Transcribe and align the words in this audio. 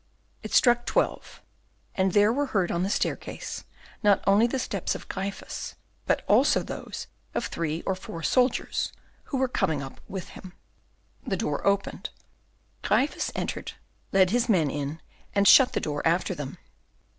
It 0.41 0.51
struck 0.51 0.87
twelve, 0.87 1.43
and 1.93 2.11
there 2.13 2.33
were 2.33 2.47
heard 2.47 2.71
on 2.71 2.81
the 2.81 2.89
staircase 2.89 3.65
not 4.01 4.19
only 4.25 4.47
the 4.47 4.57
steps 4.57 4.95
of 4.95 5.07
Gryphus, 5.07 5.75
but 6.07 6.23
also 6.27 6.63
those 6.63 7.05
of 7.35 7.45
three 7.45 7.83
or 7.83 7.93
four 7.93 8.23
soldiers, 8.23 8.91
who 9.25 9.37
were 9.37 9.47
coming 9.47 9.83
up 9.83 10.01
with 10.07 10.29
him. 10.29 10.53
The 11.23 11.37
door 11.37 11.63
opened. 11.67 12.09
Gryphus 12.81 13.31
entered, 13.35 13.73
led 14.11 14.31
his 14.31 14.49
men 14.49 14.71
in, 14.71 15.03
and 15.35 15.47
shut 15.47 15.73
the 15.73 15.79
door 15.79 16.01
after 16.03 16.33
them. 16.33 16.57